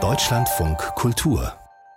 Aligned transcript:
Deutschlandfunk 0.00 0.78
Kultur 0.94 1.52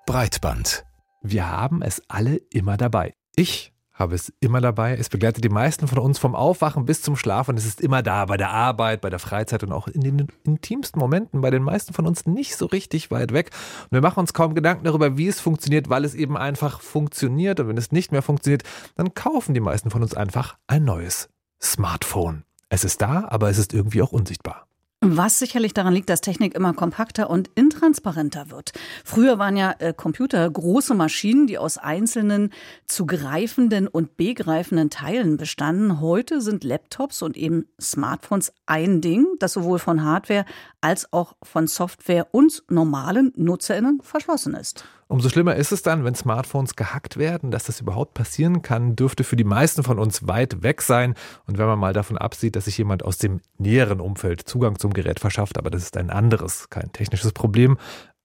Breitband. 0.08 0.84
Wir 1.22 1.48
haben 1.48 1.84
es 1.84 2.02
alle 2.08 2.38
immer 2.50 2.76
dabei. 2.76 3.14
Ich 3.36 3.72
habe 3.94 4.16
es 4.16 4.34
immer 4.40 4.62
dabei. 4.62 4.98
Es 4.98 5.10
begleitet 5.10 5.44
die 5.44 5.50
meisten 5.50 5.88
von 5.88 6.00
uns 6.00 6.18
vom 6.18 6.34
Aufwachen 6.34 6.86
bis 6.86 7.04
zum 7.04 7.16
Schlafen. 7.16 7.56
Es 7.56 7.68
ist 7.68 7.82
immer 7.82 8.02
da, 8.02 8.26
bei 8.26 8.38
der 8.38 8.50
Arbeit, 8.50 9.02
bei 9.02 9.12
der 9.12 9.20
Freizeit 9.20 9.62
und 9.62 9.72
auch 9.72 9.88
in 9.88 10.02
den 10.02 10.28
intimsten 10.44 11.00
Momenten, 11.00 11.42
bei 11.42 11.52
den 11.52 11.62
meisten 11.62 11.94
von 11.94 12.08
uns 12.08 12.26
nicht 12.26 12.56
so 12.56 12.66
richtig 12.66 13.12
weit 13.12 13.32
weg. 13.32 13.52
Und 13.84 13.92
wir 13.92 14.02
machen 14.02 14.22
uns 14.22 14.34
kaum 14.34 14.56
Gedanken 14.56 14.86
darüber, 14.86 15.18
wie 15.18 15.28
es 15.28 15.40
funktioniert, 15.40 15.90
weil 15.90 16.04
es 16.04 16.16
eben 16.16 16.36
einfach 16.36 16.82
funktioniert. 16.82 17.60
Und 17.60 17.68
wenn 17.68 17.78
es 17.78 17.92
nicht 17.92 18.12
mehr 18.12 18.24
funktioniert, 18.24 18.64
dann 18.96 19.14
kaufen 19.14 19.54
die 19.54 19.60
meisten 19.60 19.92
von 19.92 20.02
uns 20.02 20.16
einfach 20.16 20.58
ein 20.66 20.84
neues 20.84 21.30
Smartphone. 21.62 22.44
Es 22.70 22.84
ist 22.84 23.04
da, 23.04 23.28
aber 23.30 23.52
es 23.52 23.60
ist 23.60 23.72
irgendwie 23.72 24.02
auch 24.02 24.12
unsichtbar. 24.12 24.66
Was 25.04 25.40
sicherlich 25.40 25.74
daran 25.74 25.96
liegt, 25.96 26.12
dass 26.12 26.22
Technik 26.22 26.54
immer 26.54 26.74
kompakter 26.74 27.32
und 27.32 27.50
intransparenter 27.56 28.52
wird. 28.52 28.72
Früher 29.04 29.40
waren 29.40 29.58
ja 29.58 29.74
äh, 29.80 29.94
Computer 29.94 30.48
große 30.48 30.94
Maschinen, 30.94 31.48
die 31.48 31.58
aus 31.58 31.80
einzelnen 31.80 32.54
zu 32.86 33.08
greifenden 33.08 33.88
und 33.88 34.16
begreifenden 34.16 34.92
Teilen 34.92 35.38
bestanden. 35.38 36.02
Heute 36.02 36.40
sind 36.40 36.64
Laptops 36.64 37.24
und 37.24 37.36
eben 37.36 37.66
Smartphones 37.82 38.54
ein 38.68 39.02
Ding, 39.02 39.26
das 39.40 39.54
sowohl 39.54 39.80
von 39.80 40.04
Hardware 40.04 40.46
als 40.82 41.12
auch 41.12 41.36
von 41.42 41.66
Software 41.66 42.28
und 42.32 42.62
normalen 42.70 43.34
Nutzerinnen 43.36 44.02
verschlossen 44.04 44.54
ist. 44.54 44.86
Umso 45.12 45.28
schlimmer 45.28 45.58
ist 45.58 45.74
es 45.74 45.82
dann, 45.82 46.06
wenn 46.06 46.16
Smartphones 46.16 46.78
gehackt 46.78 47.18
werden. 47.18 47.52
Dass 47.52 47.66
das 47.66 47.82
überhaupt 47.82 48.14
passieren 48.14 48.62
kann, 48.62 48.96
dürfte 48.96 49.26
für 49.26 49.36
die 49.36 49.44
meisten 49.44 49.84
von 49.84 50.00
uns 50.00 50.26
weit 50.26 50.64
weg 50.64 50.82
sein. 50.82 51.16
Und 51.46 51.58
wenn 51.58 51.66
man 51.66 51.78
mal 51.78 51.92
davon 51.92 52.18
absieht, 52.18 52.56
dass 52.56 52.64
sich 52.64 52.78
jemand 52.78 53.04
aus 53.04 53.18
dem 53.18 53.42
näheren 53.58 54.00
Umfeld 54.00 54.48
Zugang 54.48 54.80
zum 54.80 54.94
Gerät 54.94 55.20
verschafft, 55.20 55.58
aber 55.58 55.70
das 55.70 55.84
ist 55.84 55.98
ein 55.98 56.12
anderes, 56.12 56.70
kein 56.70 56.94
technisches 56.94 57.34
Problem, 57.34 57.78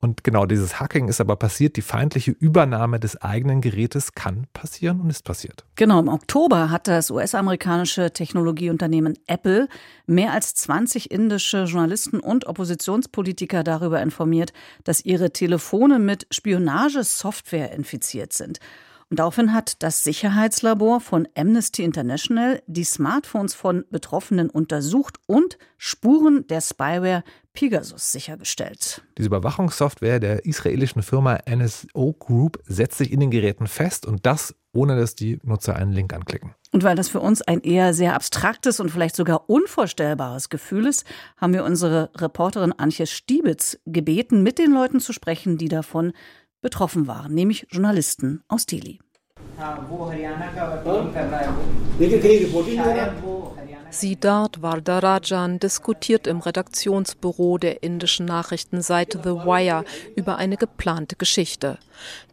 und 0.06 0.22
genau 0.22 0.46
dieses 0.46 0.78
Hacking 0.78 1.08
ist 1.08 1.20
aber 1.20 1.34
passiert. 1.34 1.76
Die 1.76 1.82
feindliche 1.82 2.30
Übernahme 2.30 3.00
des 3.00 3.20
eigenen 3.20 3.60
Gerätes 3.60 4.12
kann 4.12 4.46
passieren 4.52 5.00
und 5.00 5.10
ist 5.10 5.24
passiert. 5.24 5.64
Genau, 5.74 5.98
im 5.98 6.08
Oktober 6.08 6.70
hat 6.70 6.86
das 6.86 7.10
US-amerikanische 7.10 8.12
Technologieunternehmen 8.12 9.18
Apple 9.26 9.68
mehr 10.06 10.32
als 10.32 10.54
20 10.54 11.10
indische 11.10 11.64
Journalisten 11.64 12.20
und 12.20 12.46
Oppositionspolitiker 12.46 13.64
darüber 13.64 14.00
informiert, 14.00 14.52
dass 14.84 15.04
ihre 15.04 15.32
Telefone 15.32 15.98
mit 15.98 16.28
Spionagesoftware 16.30 17.72
infiziert 17.72 18.32
sind. 18.32 18.60
Und 19.08 19.20
daraufhin 19.20 19.52
hat 19.52 19.82
das 19.84 20.02
Sicherheitslabor 20.02 21.00
von 21.00 21.28
Amnesty 21.36 21.84
International 21.84 22.60
die 22.66 22.82
Smartphones 22.82 23.54
von 23.54 23.84
Betroffenen 23.90 24.50
untersucht 24.50 25.18
und 25.26 25.58
Spuren 25.78 26.46
der 26.48 26.60
Spyware 26.60 27.22
Pegasus 27.52 28.10
sichergestellt. 28.10 29.02
Diese 29.16 29.28
Überwachungssoftware 29.28 30.18
der 30.18 30.44
israelischen 30.44 31.02
Firma 31.02 31.38
NSO 31.48 32.14
Group 32.18 32.60
setzt 32.66 32.98
sich 32.98 33.12
in 33.12 33.20
den 33.20 33.30
Geräten 33.30 33.68
fest 33.68 34.06
und 34.06 34.26
das 34.26 34.54
ohne 34.76 34.96
dass 34.96 35.14
die 35.14 35.38
Nutzer 35.42 35.74
einen 35.74 35.92
Link 35.92 36.12
anklicken. 36.12 36.54
Und 36.70 36.84
weil 36.84 36.96
das 36.96 37.08
für 37.08 37.20
uns 37.20 37.40
ein 37.42 37.62
eher 37.62 37.94
sehr 37.94 38.14
abstraktes 38.14 38.78
und 38.78 38.90
vielleicht 38.90 39.16
sogar 39.16 39.48
unvorstellbares 39.48 40.50
Gefühl 40.50 40.86
ist, 40.86 41.04
haben 41.38 41.54
wir 41.54 41.64
unsere 41.64 42.10
Reporterin 42.16 42.72
Antje 42.72 43.06
Stiebitz 43.06 43.78
gebeten, 43.86 44.42
mit 44.42 44.58
den 44.58 44.72
Leuten 44.72 45.00
zu 45.00 45.12
sprechen, 45.12 45.56
die 45.56 45.68
davon 45.68 46.12
betroffen 46.60 47.06
waren, 47.06 47.34
nämlich 47.34 47.66
Journalisten 47.70 48.42
aus 48.48 48.66
Delhi. 48.66 48.98
Siddharth 53.90 54.60
Vardarajan 54.60 55.58
diskutiert 55.58 56.26
im 56.26 56.40
Redaktionsbüro 56.40 57.56
der 57.56 57.82
indischen 57.82 58.26
Nachrichtenseite 58.26 59.20
The 59.22 59.30
Wire 59.30 59.84
über 60.16 60.36
eine 60.36 60.56
geplante 60.56 61.16
Geschichte. 61.16 61.78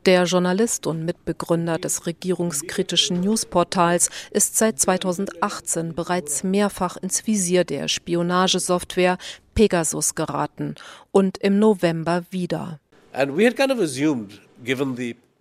Der 0.06 0.26
Journalist 0.26 0.88
und 0.88 1.06
Mitbegründer 1.06 1.78
des 1.78 2.06
regierungskritischen 2.06 3.22
Newsportals 3.22 4.10
ist 4.32 4.58
seit 4.58 4.80
2018 4.80 5.96
bereits 5.96 6.44
mehrfach 6.44 6.98
ins 6.98 7.26
Visier 7.26 7.64
der 7.64 7.88
Spionagesoftware 7.88 9.18
Pegasus 9.56 10.16
geraten 10.16 10.76
und 11.12 11.38
im 11.38 11.60
November 11.60 12.24
wieder. 12.32 12.80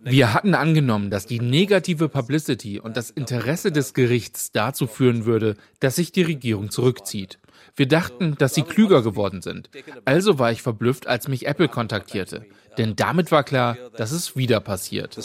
Wir 0.05 0.33
hatten 0.33 0.53
angenommen, 0.53 1.09
dass 1.09 1.25
die 1.25 1.39
negative 1.39 2.09
Publicity 2.09 2.79
und 2.79 2.97
das 2.97 3.09
Interesse 3.09 3.71
des 3.71 3.93
Gerichts 3.93 4.51
dazu 4.51 4.85
führen 4.85 5.25
würde, 5.25 5.55
dass 5.79 5.95
sich 5.95 6.11
die 6.11 6.23
Regierung 6.23 6.71
zurückzieht. 6.71 7.39
Wir 7.75 7.87
dachten, 7.87 8.35
dass 8.37 8.53
sie 8.53 8.63
klüger 8.63 9.01
geworden 9.01 9.41
sind. 9.41 9.69
Also 10.05 10.39
war 10.39 10.51
ich 10.51 10.61
verblüfft, 10.61 11.07
als 11.07 11.27
mich 11.27 11.47
Apple 11.47 11.69
kontaktierte. 11.69 12.45
Denn 12.77 12.95
damit 12.95 13.31
war 13.31 13.43
klar, 13.43 13.77
dass 13.95 14.11
es 14.11 14.35
wieder 14.35 14.59
passiert. 14.59 15.17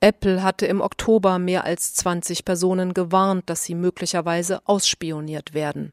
Apple 0.00 0.42
hatte 0.44 0.66
im 0.66 0.80
Oktober 0.80 1.40
mehr 1.40 1.64
als 1.64 1.94
20 1.94 2.44
Personen 2.44 2.94
gewarnt, 2.94 3.50
dass 3.50 3.64
sie 3.64 3.74
möglicherweise 3.74 4.60
ausspioniert 4.64 5.54
werden. 5.54 5.90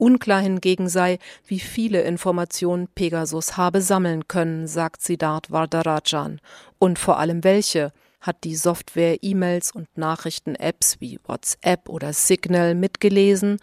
Unklar 0.00 0.40
hingegen 0.40 0.88
sei, 0.88 1.18
wie 1.46 1.60
viele 1.60 2.02
Informationen 2.02 2.88
Pegasus 2.88 3.56
habe 3.56 3.82
sammeln 3.82 4.26
können, 4.28 4.66
sagt 4.66 5.02
Siddharth 5.02 5.50
Vardarajan. 5.50 6.40
Und 6.78 6.98
vor 6.98 7.18
allem 7.18 7.44
welche 7.44 7.92
hat 8.20 8.44
die 8.44 8.56
Software 8.56 9.18
E-Mails 9.22 9.72
und 9.72 9.88
Nachrichten-Apps 9.96 11.00
wie 11.00 11.18
WhatsApp 11.26 11.88
oder 11.88 12.12
Signal 12.12 12.74
mitgelesen 12.74 13.58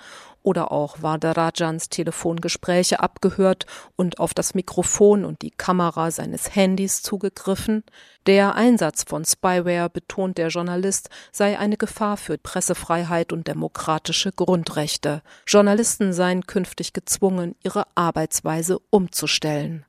oder 0.48 0.72
auch 0.72 1.02
Vadarajans 1.02 1.90
Telefongespräche 1.90 3.02
abgehört 3.02 3.66
und 3.98 4.22
auf 4.22 4.34
das 4.34 4.56
Mikrofon 4.56 5.26
und 5.26 5.42
die 5.42 5.52
Kamera 5.52 6.10
seines 6.10 6.56
Handys 6.56 7.02
zugegriffen. 7.02 7.84
Der 8.28 8.56
Einsatz 8.56 9.04
von 9.04 9.26
Spyware, 9.26 9.90
betont 9.90 10.38
der 10.38 10.48
Journalist, 10.48 11.10
sei 11.34 11.60
eine 11.60 11.76
Gefahr 11.76 12.16
für 12.16 12.38
Pressefreiheit 12.38 13.34
und 13.34 13.46
demokratische 13.50 14.32
Grundrechte. 14.32 15.22
Journalisten 15.46 16.14
seien 16.14 16.48
künftig 16.48 16.94
gezwungen, 16.94 17.56
ihre 17.62 17.84
Arbeitsweise 17.96 18.80
umzustellen. 18.90 19.86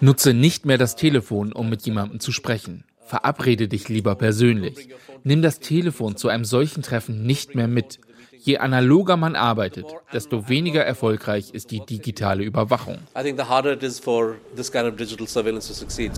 Nutze 0.00 0.32
nicht 0.32 0.64
mehr 0.64 0.78
das 0.78 0.96
Telefon, 0.96 1.52
um 1.52 1.68
mit 1.68 1.82
jemandem 1.82 2.20
zu 2.20 2.32
sprechen. 2.32 2.84
Verabrede 3.04 3.68
dich 3.68 3.88
lieber 3.88 4.14
persönlich. 4.14 4.88
Nimm 5.24 5.42
das 5.42 5.60
Telefon 5.60 6.16
zu 6.16 6.28
einem 6.28 6.44
solchen 6.44 6.82
Treffen 6.82 7.24
nicht 7.24 7.54
mehr 7.54 7.68
mit. 7.68 7.98
Je 8.44 8.58
analoger 8.58 9.16
man 9.16 9.36
arbeitet, 9.36 9.86
desto 10.12 10.48
weniger 10.48 10.84
erfolgreich 10.84 11.50
ist 11.52 11.70
die 11.70 11.80
digitale 11.80 12.42
Überwachung. 12.42 12.98
I 13.16 13.22
think 13.22 13.38
the 13.38 13.44
harder 13.44 13.72
it 13.72 13.82
is 13.84 14.00
for 14.00 14.36
this 14.56 14.70
kind 14.70 14.84
of 14.86 14.96
digital 14.96 15.28
surveillance 15.28 15.68
to 15.68 15.74
succeed. 15.74 16.10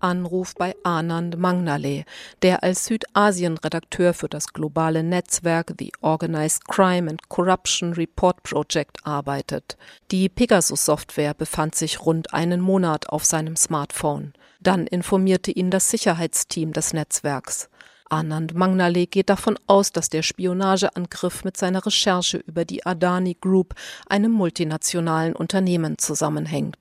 Anruf 0.00 0.54
bei 0.54 0.74
Anand 0.82 1.38
Mangnale, 1.38 2.04
der 2.42 2.62
als 2.62 2.86
Südasien-Redakteur 2.86 4.14
für 4.14 4.28
das 4.28 4.52
globale 4.52 5.02
Netzwerk 5.02 5.74
The 5.78 5.92
Organized 6.00 6.66
Crime 6.68 7.10
and 7.10 7.28
Corruption 7.28 7.92
Report 7.92 8.42
Project 8.42 8.98
arbeitet. 9.04 9.76
Die 10.10 10.28
Pegasus-Software 10.28 11.34
befand 11.34 11.74
sich 11.74 12.04
rund 12.04 12.32
einen 12.32 12.60
Monat 12.60 13.08
auf 13.08 13.24
seinem 13.24 13.56
Smartphone. 13.56 14.32
Dann 14.60 14.86
informierte 14.86 15.50
ihn 15.50 15.70
das 15.70 15.90
Sicherheitsteam 15.90 16.72
des 16.72 16.92
Netzwerks. 16.92 17.68
Anand 18.10 18.54
Mangnale 18.54 19.06
geht 19.06 19.28
davon 19.28 19.58
aus, 19.66 19.92
dass 19.92 20.08
der 20.08 20.22
Spionageangriff 20.22 21.44
mit 21.44 21.56
seiner 21.56 21.84
Recherche 21.84 22.38
über 22.38 22.64
die 22.64 22.84
Adani 22.86 23.36
Group, 23.40 23.74
einem 24.08 24.32
multinationalen 24.32 25.34
Unternehmen, 25.34 25.98
zusammenhängt. 25.98 26.76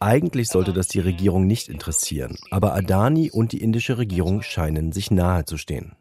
Eigentlich 0.00 0.48
sollte 0.48 0.72
das 0.72 0.88
die 0.88 1.00
Regierung 1.00 1.46
nicht 1.46 1.68
interessieren, 1.68 2.38
aber 2.50 2.74
Adani 2.74 3.30
und 3.30 3.52
die 3.52 3.62
indische 3.62 3.98
Regierung 3.98 4.42
scheinen 4.42 4.92
sich 4.92 5.10
nahe 5.10 5.44
zu 5.44 5.56
stehen. 5.58 5.96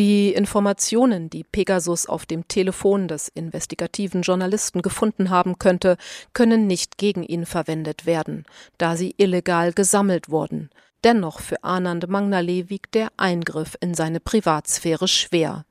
Die 0.00 0.32
Informationen, 0.32 1.28
die 1.28 1.44
Pegasus 1.44 2.06
auf 2.06 2.24
dem 2.24 2.48
Telefon 2.48 3.06
des 3.06 3.28
investigativen 3.28 4.22
Journalisten 4.22 4.80
gefunden 4.80 5.28
haben 5.28 5.58
könnte, 5.58 5.98
können 6.32 6.66
nicht 6.66 6.96
gegen 6.96 7.22
ihn 7.22 7.44
verwendet 7.44 8.06
werden, 8.06 8.46
da 8.78 8.96
sie 8.96 9.14
illegal 9.18 9.74
gesammelt 9.74 10.30
wurden. 10.30 10.70
Dennoch 11.04 11.40
für 11.40 11.62
Anand 11.64 12.08
Mangnale 12.08 12.70
wiegt 12.70 12.94
der 12.94 13.08
Eingriff 13.18 13.76
in 13.82 13.92
seine 13.92 14.20
Privatsphäre 14.20 15.06
schwer. 15.06 15.66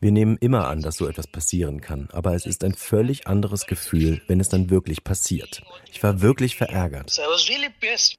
Wir 0.00 0.12
nehmen 0.12 0.36
immer 0.38 0.68
an, 0.68 0.80
dass 0.82 0.96
so 0.96 1.08
etwas 1.08 1.26
passieren 1.26 1.80
kann, 1.80 2.08
aber 2.12 2.34
es 2.34 2.46
ist 2.46 2.64
ein 2.64 2.74
völlig 2.74 3.26
anderes 3.26 3.66
Gefühl, 3.66 4.22
wenn 4.26 4.40
es 4.40 4.48
dann 4.48 4.70
wirklich 4.70 5.04
passiert. 5.04 5.62
Ich 5.92 6.02
war 6.02 6.20
wirklich 6.20 6.56
verärgert. 6.56 7.18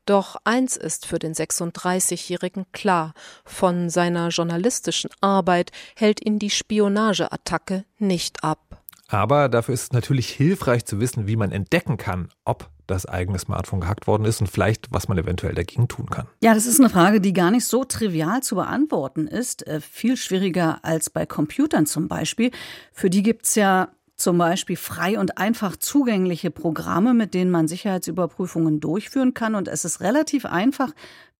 Doch 0.06 0.36
eins 0.44 0.78
ist 0.78 1.06
für 1.06 1.20
den 1.20 1.34
36-Jährigen 1.34 2.66
klar, 2.72 3.14
von 3.46 3.90
seiner 3.90 4.30
journalistischen 4.30 5.12
Arbeit 5.22 5.72
hält 5.96 6.26
ihn 6.26 6.40
die 6.40 6.50
Spionageattacke 6.50 7.86
nicht 7.98 8.44
ab. 8.44 8.60
Aber 9.08 9.50
dafür 9.50 9.74
ist 9.74 9.84
es 9.84 9.92
natürlich 9.92 10.30
hilfreich 10.30 10.86
zu 10.86 11.02
wissen, 11.02 11.28
wie 11.28 11.36
man 11.36 11.52
entdecken 11.52 11.98
kann, 11.98 12.30
ob 12.46 12.70
das 12.92 13.06
eigene 13.06 13.40
Smartphone 13.40 13.82
gehackt 13.82 14.08
worden 14.08 14.26
ist 14.26 14.42
und 14.42 14.48
vielleicht, 14.48 14.88
was 14.92 15.08
man 15.08 15.18
eventuell 15.18 15.56
dagegen 15.56 15.88
tun 15.88 16.10
kann. 16.10 16.28
Ja, 16.44 16.54
das 16.54 16.66
ist 16.66 16.80
eine 16.80 16.90
Frage, 16.90 17.22
die 17.22 17.34
gar 17.34 17.52
nicht 17.52 17.66
so 17.66 17.84
trivial 17.84 18.44
zu 18.44 18.56
beantworten 18.56 19.28
ist. 19.28 19.66
Äh, 19.66 19.82
viel 19.82 20.18
schwieriger 20.18 20.80
als 20.84 21.10
bei 21.10 21.26
Computern 21.26 21.86
zum 21.86 22.08
Beispiel. 22.08 22.52
Für 22.92 23.10
die 23.10 23.24
gibt 23.24 23.46
es 23.46 23.56
ja 23.56 23.90
zum 24.22 24.38
Beispiel 24.38 24.78
frei 24.78 25.18
und 25.18 25.38
einfach 25.40 25.76
zugängliche 25.76 26.52
Programme, 26.52 27.14
mit 27.14 27.34
denen 27.34 27.50
man 27.50 27.68
Sicherheitsüberprüfungen 27.68 28.80
durchführen 28.80 29.34
kann. 29.34 29.56
Und 29.56 29.68
es 29.68 29.84
ist 29.84 30.00
relativ 30.00 30.46
einfach, 30.46 30.92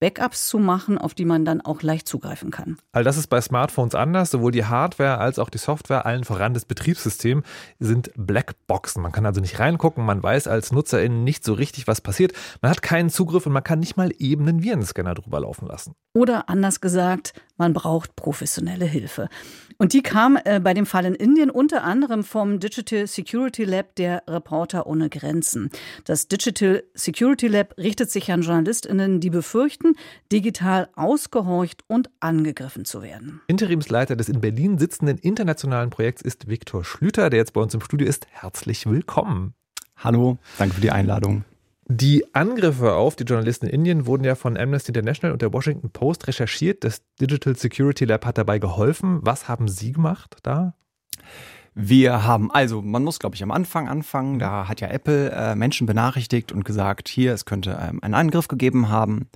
Backups 0.02 0.48
zu 0.50 0.58
machen, 0.58 0.98
auf 0.98 1.14
die 1.14 1.26
man 1.26 1.46
dann 1.46 1.62
auch 1.62 1.84
leicht 1.84 2.08
zugreifen 2.08 2.50
kann. 2.50 2.78
All 2.92 3.04
das 3.04 3.18
ist 3.18 3.28
bei 3.28 3.40
Smartphones 3.40 3.96
anders. 3.96 4.32
Sowohl 4.32 4.52
die 4.52 4.66
Hardware 4.66 5.20
als 5.20 5.40
auch 5.40 5.50
die 5.50 5.60
Software, 5.60 6.06
allen 6.06 6.24
voran 6.24 6.56
das 6.56 6.66
Betriebssystem, 6.66 7.44
sind 7.80 8.12
Blackboxen. 8.18 9.02
Man 9.02 9.12
kann 9.12 9.28
also 9.28 9.40
nicht 9.40 9.60
reingucken, 9.60 10.04
man 10.04 10.22
weiß 10.22 10.48
als 10.48 10.72
Nutzerin 10.72 11.24
nicht 11.24 11.46
so 11.46 11.54
richtig, 11.54 11.88
was 11.88 12.02
passiert. 12.02 12.34
Man 12.62 12.72
hat 12.72 12.82
keinen 12.82 13.12
Zugriff 13.12 13.46
und 13.46 13.54
man 13.54 13.64
kann 13.64 13.80
nicht 13.80 13.96
mal 13.96 14.12
eben 14.18 14.48
einen 14.48 14.64
Virenscanner 14.64 15.14
drüber 15.14 15.40
laufen 15.42 15.68
lassen. 15.68 15.94
Oder 16.14 16.50
anders 16.50 16.82
gesagt, 16.82 17.34
man 17.58 17.74
braucht 17.74 18.16
professionelle 18.16 18.86
Hilfe. 18.86 19.30
Und 19.78 19.94
die 19.94 20.04
kam 20.04 20.38
äh, 20.44 20.60
bei 20.60 20.74
dem 20.74 20.86
Fall 20.86 21.06
in 21.06 21.16
Indien 21.16 21.50
unter 21.50 21.84
anderem 21.84 22.24
vom 22.24 22.60
Digital 22.60 23.08
Security 23.08 23.64
Lab 23.64 23.96
der 23.96 24.24
Reporter 24.28 24.88
ohne 24.88 25.10
Grenzen. 25.10 25.70
Das 26.06 26.28
Digital 26.28 26.84
Security 26.94 27.48
Lab 27.48 27.76
richtet 27.78 28.12
sich 28.12 28.32
an 28.32 28.42
JournalistInnen, 28.42 29.20
die 29.20 29.30
befürchten, 29.30 29.91
digital 30.32 30.90
ausgehorcht 30.96 31.84
und 31.88 32.10
angegriffen 32.20 32.86
zu 32.86 33.02
werden. 33.02 33.42
Interimsleiter 33.48 34.16
des 34.16 34.30
in 34.30 34.42
Berlin 34.42 34.78
sitzenden 34.78 35.18
internationalen 35.18 35.90
Projekts 35.90 36.22
ist 36.22 36.48
Viktor 36.48 36.84
Schlüter, 36.84 37.30
der 37.30 37.40
jetzt 37.40 37.54
bei 37.54 37.62
uns 37.62 37.74
im 37.74 37.82
Studio 37.82 38.08
ist. 38.08 38.28
Herzlich 38.32 38.86
willkommen. 38.86 39.54
Hallo, 39.98 40.38
danke 40.58 40.76
für 40.76 40.82
die 40.82 40.92
Einladung. 40.92 41.44
Die 41.88 42.34
Angriffe 42.34 42.94
auf 42.94 43.18
die 43.18 43.26
Journalisten 43.26 43.66
in 43.66 43.74
Indien 43.74 44.06
wurden 44.06 44.24
ja 44.24 44.36
von 44.36 44.56
Amnesty 44.56 44.92
International 44.92 45.34
und 45.34 45.42
der 45.42 45.52
Washington 45.52 45.90
Post 45.90 46.28
recherchiert. 46.28 46.86
Das 46.86 47.02
Digital 47.20 47.58
Security 47.58 48.06
Lab 48.06 48.26
hat 48.26 48.38
dabei 48.38 48.60
geholfen. 48.60 49.20
Was 49.24 49.50
haben 49.50 49.68
Sie 49.68 49.92
gemacht 49.92 50.38
da? 50.44 50.74
Wir 51.74 52.26
haben, 52.26 52.50
also 52.52 52.82
man 52.82 53.04
muss, 53.04 53.20
glaube 53.20 53.36
ich, 53.36 53.44
am 53.44 53.52
Anfang 53.52 53.90
anfangen. 53.90 54.40
Da 54.40 54.68
hat 54.68 54.80
ja 54.80 54.88
Apple 54.88 55.32
äh, 55.32 55.56
Menschen 55.56 55.86
benachrichtigt 55.86 56.52
und 56.52 56.64
gesagt, 56.64 57.10
hier, 57.10 57.34
es 57.34 57.46
könnte 57.46 57.78
ähm, 57.82 58.00
einen 58.02 58.14
Angriff 58.14 58.48
gegeben 58.48 58.90
haben. 58.90 59.30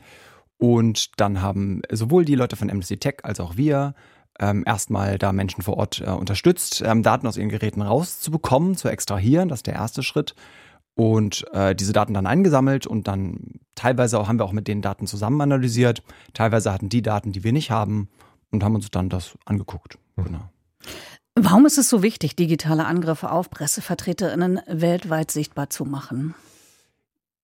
Und 0.58 1.20
dann 1.20 1.42
haben 1.42 1.82
sowohl 1.92 2.26
die 2.26 2.36
Leute 2.36 2.56
von 2.56 2.70
Amnesty 2.70 2.98
Tech 2.98 3.18
als 3.24 3.40
auch 3.40 3.58
wir 3.58 3.94
ähm, 4.40 4.64
erstmal 4.66 5.18
da 5.18 5.32
Menschen 5.32 5.62
vor 5.62 5.78
Ort 5.78 6.02
äh, 6.06 6.10
unterstützt, 6.10 6.82
ähm, 6.86 7.04
Daten 7.04 7.28
aus 7.28 7.38
ihren 7.38 7.50
Geräten 7.50 7.82
rauszubekommen, 7.82 8.76
zu 8.76 8.90
extrahieren. 8.90 9.50
Das 9.50 9.60
ist 9.60 9.68
der 9.68 9.76
erste 9.76 10.04
Schritt 10.04 10.36
und 10.96 11.46
äh, 11.54 11.76
diese 11.76 11.94
Daten 11.94 12.14
dann 12.14 12.26
eingesammelt 12.26 12.88
und 12.88 13.08
dann 13.08 13.60
teilweise 13.76 14.20
auch, 14.20 14.28
haben 14.28 14.40
wir 14.40 14.46
auch 14.46 14.54
mit 14.54 14.68
den 14.68 14.82
Daten 14.82 15.08
zusammen 15.08 15.40
analysiert. 15.42 16.04
Teilweise 16.34 16.72
hatten 16.72 16.90
die 16.90 17.02
Daten, 17.02 17.34
die 17.34 17.44
wir 17.44 17.52
nicht 17.52 17.72
haben 17.72 18.10
und 18.52 18.64
haben 18.64 18.76
uns 18.76 18.90
dann 18.92 19.10
das 19.10 19.38
angeguckt. 19.46 19.98
Mhm. 20.16 20.24
Genau. 20.24 20.50
Warum 21.38 21.66
ist 21.66 21.78
es 21.78 21.90
so 21.90 22.02
wichtig, 22.02 22.38
digitale 22.38 22.86
Angriffe 22.86 23.30
auf 23.30 23.50
PressevertreterInnen 23.50 24.62
weltweit 24.68 25.32
sichtbar 25.32 25.70
zu 25.70 25.84
machen? 25.84 26.34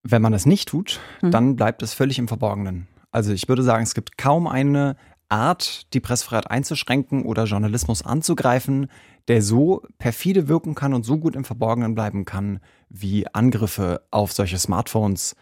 Wenn 0.03 0.21
man 0.21 0.31
das 0.31 0.45
nicht 0.45 0.69
tut, 0.69 1.01
mhm. 1.21 1.31
dann 1.31 1.55
bleibt 1.57 1.83
es 1.83 1.93
völlig 1.93 2.17
im 2.17 2.29
Verborgenen. 2.29 2.87
Also 3.11 3.33
ich 3.33 3.47
würde 3.47 3.63
sagen, 3.63 3.83
es 3.83 3.93
gibt 3.93 4.17
kaum 4.17 4.47
eine 4.47 4.95
Art, 5.29 5.93
die 5.93 5.99
Pressefreiheit 5.99 6.49
einzuschränken 6.49 7.23
oder 7.23 7.45
Journalismus 7.45 8.03
anzugreifen, 8.03 8.87
der 9.27 9.41
so 9.41 9.83
perfide 9.97 10.47
wirken 10.47 10.75
kann 10.75 10.93
und 10.93 11.03
so 11.03 11.17
gut 11.17 11.35
im 11.35 11.45
Verborgenen 11.45 11.95
bleiben 11.95 12.25
kann, 12.25 12.59
wie 12.89 13.27
Angriffe 13.33 14.01
auf 14.11 14.33
solche 14.33 14.57
Smartphones, 14.57 15.35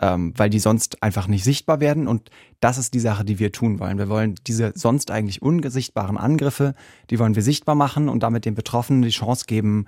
ähm, 0.00 0.32
weil 0.36 0.50
die 0.50 0.58
sonst 0.58 1.02
einfach 1.02 1.26
nicht 1.26 1.44
sichtbar 1.44 1.80
werden. 1.80 2.08
Und 2.08 2.30
das 2.60 2.78
ist 2.78 2.94
die 2.94 3.00
Sache, 3.00 3.24
die 3.24 3.38
wir 3.38 3.52
tun 3.52 3.80
wollen. 3.80 3.98
Wir 3.98 4.08
wollen 4.08 4.34
diese 4.46 4.72
sonst 4.74 5.10
eigentlich 5.10 5.42
ungesichtbaren 5.42 6.16
Angriffe, 6.16 6.74
die 7.10 7.18
wollen 7.18 7.34
wir 7.34 7.42
sichtbar 7.42 7.74
machen 7.74 8.08
und 8.08 8.22
damit 8.22 8.44
den 8.44 8.54
Betroffenen 8.54 9.02
die 9.02 9.10
Chance 9.10 9.44
geben, 9.46 9.86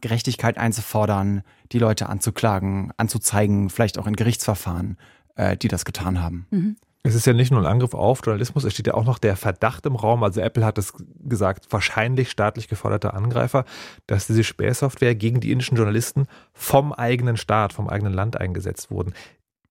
Gerechtigkeit 0.00 0.58
einzufordern, 0.58 1.42
die 1.72 1.78
Leute 1.78 2.08
anzuklagen, 2.08 2.92
anzuzeigen, 2.96 3.70
vielleicht 3.70 3.98
auch 3.98 4.06
in 4.06 4.16
Gerichtsverfahren, 4.16 4.98
äh, 5.36 5.56
die 5.56 5.68
das 5.68 5.84
getan 5.84 6.22
haben. 6.22 6.46
Mhm. 6.50 6.76
Es 7.06 7.14
ist 7.14 7.26
ja 7.26 7.34
nicht 7.34 7.50
nur 7.50 7.60
ein 7.60 7.66
Angriff 7.66 7.92
auf 7.92 8.20
Journalismus, 8.24 8.64
es 8.64 8.72
steht 8.72 8.86
ja 8.86 8.94
auch 8.94 9.04
noch 9.04 9.18
der 9.18 9.36
Verdacht 9.36 9.84
im 9.84 9.94
Raum. 9.94 10.22
Also 10.22 10.40
Apple 10.40 10.64
hat 10.64 10.78
es 10.78 10.94
gesagt, 11.22 11.66
wahrscheinlich 11.70 12.30
staatlich 12.30 12.66
geförderte 12.66 13.12
Angreifer, 13.12 13.66
dass 14.06 14.26
diese 14.26 14.42
Spähsoftware 14.42 15.14
gegen 15.14 15.40
die 15.40 15.52
indischen 15.52 15.76
Journalisten 15.76 16.26
vom 16.54 16.94
eigenen 16.94 17.36
Staat, 17.36 17.74
vom 17.74 17.88
eigenen 17.88 18.14
Land 18.14 18.40
eingesetzt 18.40 18.90
wurden. 18.90 19.12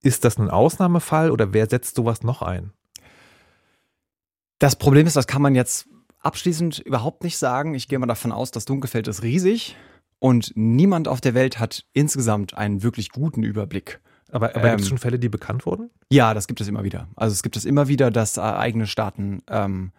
Ist 0.04 0.26
das 0.26 0.38
ein 0.38 0.52
Ausnahmefall 0.52 1.32
oder 1.32 1.54
wer 1.54 1.68
setzt 1.68 1.96
sowas 1.96 2.22
noch 2.22 2.44
ein? 2.44 2.72
Das 4.60 4.76
Problem 4.76 5.08
ist, 5.08 5.16
das 5.16 5.26
kann 5.26 5.42
man 5.42 5.56
jetzt 5.56 5.88
abschließend 6.20 6.80
überhaupt 6.80 7.24
nicht 7.24 7.40
sagen. 7.40 7.74
Ich 7.74 7.88
gehe 7.88 7.98
mal 7.98 8.06
davon 8.06 8.32
aus, 8.32 8.52
das 8.52 8.66
Dunkelfeld 8.66 9.08
ist 9.08 9.24
riesig 9.24 9.76
und 10.20 10.52
niemand 10.56 11.08
auf 11.08 11.20
der 11.20 11.34
Welt 11.34 11.60
hat 11.60 11.86
insgesamt 11.94 12.54
einen 12.54 12.84
wirklich 12.84 13.10
guten 13.10 13.42
Überblick 13.42 14.02
aber, 14.34 14.56
aber 14.56 14.66
ähm, 14.66 14.72
gibt 14.72 14.82
es 14.82 14.88
schon 14.88 14.98
Fälle, 14.98 15.20
die 15.20 15.30
bekannt 15.30 15.66
wurden? 15.66 15.90
Ja, 16.10 16.34
das 16.34 16.48
gibt 16.48 16.60
es 16.60 16.68
immer 16.68 16.84
wieder. 16.84 17.08
Also 17.16 17.34
es 17.34 17.44
gibt 17.44 17.56
es 17.56 17.66
immer 17.66 17.88
wieder, 17.88 18.12
dass 18.12 18.38
äh, 18.38 18.42
eigene 18.42 18.88
Staaten 18.88 19.44
ähm, 19.48 19.92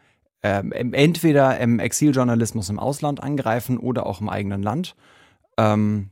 ähm, 0.42 0.72
entweder 0.72 1.58
im 1.58 1.78
Exiljournalismus 1.78 2.68
im 2.68 2.78
Ausland 2.78 3.22
angreifen 3.22 3.78
oder 3.78 4.06
auch 4.06 4.20
im 4.20 4.28
eigenen 4.28 4.62
Land. 4.62 4.96
Ähm, 5.56 6.10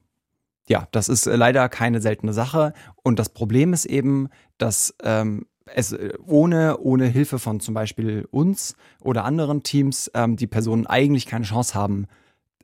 ja, 0.69 0.88
das 0.92 1.08
ist 1.08 1.26
leider 1.26 1.69
keine 1.69 2.00
seltene 2.00 2.32
Sache. 2.32 2.72
Und 3.02 3.19
das 3.19 3.28
Problem 3.28 3.72
ist 3.72 3.84
eben, 3.84 4.28
dass 4.56 4.94
ähm, 5.02 5.46
es 5.66 5.92
äh, 5.92 6.12
ohne, 6.24 6.78
ohne 6.78 7.06
Hilfe 7.06 7.38
von 7.38 7.60
zum 7.60 7.74
Beispiel 7.74 8.26
uns 8.30 8.76
oder 9.00 9.24
anderen 9.24 9.62
Teams 9.64 10.10
ähm, 10.14 10.36
die 10.36 10.46
Personen 10.46 10.86
eigentlich 10.86 11.26
keine 11.26 11.44
Chance 11.44 11.74
haben, 11.74 12.06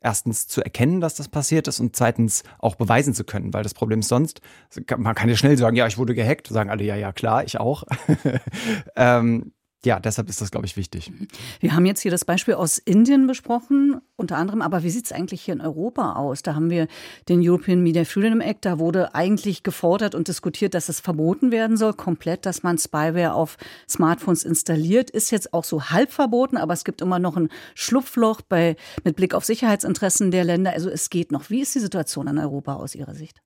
erstens 0.01 0.47
zu 0.49 0.63
erkennen, 0.63 1.01
dass 1.01 1.15
das 1.15 1.29
passiert 1.29 1.69
ist 1.69 1.81
und 1.81 1.97
zweitens 1.97 2.43
auch 2.59 2.75
beweisen 2.75 3.15
zu 3.15 3.25
können, 3.25 3.53
weil 3.53 3.63
das 3.63 3.75
Problem 3.75 4.01
ist 4.01 4.09
sonst, 4.09 4.41
man 4.97 5.15
kann 5.15 5.29
ja 5.29 5.37
schnell 5.37 5.57
sagen, 5.57 5.77
ja, 5.77 5.87
ich 5.87 5.99
wurde 5.99 6.15
gehackt, 6.15 6.49
sagen 6.49 6.71
alle, 6.71 6.85
ja, 6.85 6.97
ja, 6.97 7.13
klar, 7.13 7.45
ich 7.45 7.59
auch. 7.59 7.85
ähm, 8.97 9.53
ja, 9.89 9.99
deshalb 9.99 10.29
ist 10.29 10.43
das, 10.43 10.51
glaube 10.51 10.67
ich, 10.67 10.77
wichtig. 10.77 11.11
Wir 11.61 11.75
haben 11.75 11.87
jetzt 11.87 12.03
hier 12.03 12.11
das 12.11 12.27
Beispiel 12.27 12.53
aus 12.53 12.77
Indien 12.77 13.27
besprochen, 13.27 14.03
unter 14.17 14.37
anderem, 14.37 14.61
aber 14.61 14.83
wie 14.83 14.91
sieht 14.91 15.07
es 15.07 15.13
eigentlich 15.13 15.41
hier 15.41 15.55
in 15.55 15.63
Europa 15.63 16.13
aus? 16.13 16.43
Da 16.43 16.55
haben 16.55 16.69
wir 16.69 16.89
den 17.31 17.41
European 17.43 17.83
Media 17.83 18.05
Freedom 18.05 18.43
Act, 18.43 18.67
da 18.67 18.79
wurde 18.79 19.15
eigentlich 19.15 19.63
gefordert 19.63 20.15
und 20.15 20.29
diskutiert, 20.29 20.75
dass 20.75 20.91
es 20.91 21.01
verboten 21.01 21.53
werden 21.53 21.79
soll, 21.79 21.95
komplett, 21.95 22.45
dass 22.45 22.63
man 22.63 22.77
Spyware 22.77 23.33
auf 23.33 23.57
Smartphones 23.89 24.45
installiert. 24.45 25.09
Ist 25.09 25.31
jetzt 25.31 25.55
auch 25.55 25.65
so 25.65 25.85
halb 25.85 26.13
verboten, 26.13 26.59
aber 26.59 26.75
es 26.75 26.85
gibt 26.85 27.01
immer 27.01 27.19
noch 27.19 27.39
ein 27.39 27.49
Schlupfloch 27.75 28.43
bei, 28.43 28.77
mit 29.05 29.17
Blick 29.17 29.33
auf 29.33 29.47
Sicherheitsinteressen 29.47 30.31
der 30.31 30.45
Länder. 30.45 30.73
Also 30.75 30.91
es 30.91 31.09
geht 31.09 31.33
noch. 31.33 31.49
Wie 31.49 31.63
ist 31.63 31.75
die 31.75 31.81
Situation 31.81 32.27
in 32.27 32.37
Europa 32.37 32.75
aus 32.75 32.95
Ihrer 32.95 33.15
Sicht? 33.15 33.41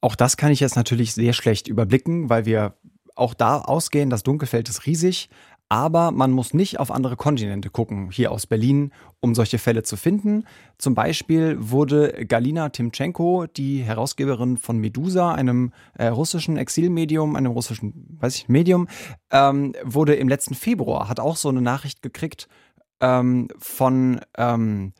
Auch 0.00 0.16
das 0.16 0.36
kann 0.36 0.50
ich 0.50 0.58
jetzt 0.58 0.74
natürlich 0.74 1.14
sehr 1.14 1.32
schlecht 1.32 1.68
überblicken, 1.68 2.28
weil 2.28 2.44
wir 2.44 2.74
auch 3.14 3.34
da 3.34 3.58
ausgehen, 3.58 4.10
das 4.10 4.22
Dunkelfeld 4.22 4.68
ist 4.68 4.86
riesig. 4.86 5.28
Aber 5.72 6.10
man 6.10 6.32
muss 6.32 6.52
nicht 6.52 6.80
auf 6.80 6.90
andere 6.90 7.14
Kontinente 7.14 7.70
gucken, 7.70 8.10
hier 8.10 8.32
aus 8.32 8.48
Berlin, 8.48 8.90
um 9.20 9.36
solche 9.36 9.58
Fälle 9.58 9.84
zu 9.84 9.96
finden. 9.96 10.42
Zum 10.78 10.96
Beispiel 10.96 11.56
wurde 11.60 12.26
Galina 12.26 12.70
Timchenko, 12.70 13.46
die 13.46 13.80
Herausgeberin 13.82 14.56
von 14.56 14.78
Medusa, 14.78 15.32
einem 15.32 15.72
äh, 15.94 16.08
russischen 16.08 16.56
Exilmedium, 16.56 17.36
einem 17.36 17.52
russischen, 17.52 18.18
weiß 18.18 18.34
ich, 18.34 18.48
Medium, 18.48 18.88
ähm, 19.30 19.72
wurde 19.84 20.16
im 20.16 20.28
letzten 20.28 20.56
Februar, 20.56 21.08
hat 21.08 21.20
auch 21.20 21.36
so 21.36 21.48
eine 21.48 21.62
Nachricht 21.62 22.02
gekriegt 22.02 22.48
ähm, 23.00 23.46
von, 23.56 24.20
ähm, 24.38 24.92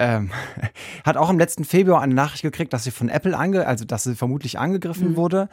ähm, 0.00 0.32
hat 1.04 1.16
auch 1.16 1.30
im 1.30 1.38
letzten 1.38 1.64
Februar 1.64 2.02
eine 2.02 2.14
Nachricht 2.14 2.42
gekriegt, 2.42 2.72
dass 2.72 2.82
sie 2.82 2.90
von 2.90 3.08
Apple 3.08 3.38
ange, 3.38 3.68
also 3.68 3.84
dass 3.84 4.02
sie 4.02 4.16
vermutlich 4.16 4.58
angegriffen 4.58 5.10
mhm. 5.10 5.16
wurde 5.16 5.48